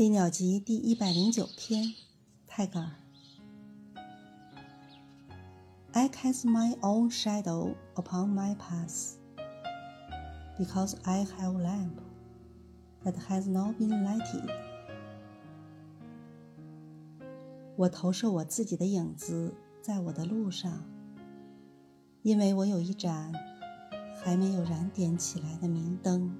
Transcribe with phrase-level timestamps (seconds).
[0.02, 1.92] 《飞鸟集》第一百零九篇，
[2.46, 2.90] 泰戈尔。
[5.92, 9.18] I cast my own shadow upon my path,
[10.58, 11.98] because I have a lamp
[13.04, 14.50] that has not been lighted。
[17.76, 20.82] 我投射我自己的影子在我的路上，
[22.22, 23.34] 因为我有一盏
[24.24, 26.34] 还没有燃点起来的明灯。